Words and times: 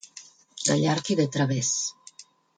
De 0.67 0.77
llarg 0.83 1.11
i 1.15 1.19
de 1.21 1.27
través. 1.37 1.71